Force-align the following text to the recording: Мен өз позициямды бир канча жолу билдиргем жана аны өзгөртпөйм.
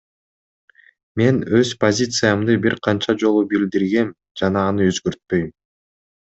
Мен 1.21 1.37
өз 1.59 1.73
позициямды 1.85 2.57
бир 2.65 2.77
канча 2.89 3.17
жолу 3.27 3.45
билдиргем 3.53 4.11
жана 4.43 4.67
аны 4.73 4.93
өзгөртпөйм. 4.95 5.57